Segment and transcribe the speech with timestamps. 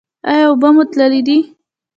[0.29, 1.37] ایا اوبه مو تللې دي؟